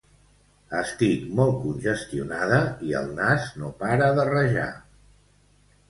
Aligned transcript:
Estic 0.79 1.27
molt 1.41 1.59
congestionada 1.67 2.59
i 2.89 2.99
el 3.03 3.15
nas 3.23 3.47
no 3.63 3.73
para 3.87 4.13
de 4.21 4.31
rajar 4.35 4.69